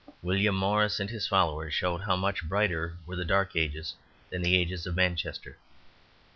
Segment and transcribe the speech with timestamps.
[0.23, 3.93] William Morris and his followers showed how much brighter were the dark ages
[4.31, 5.59] than the age of Manchester.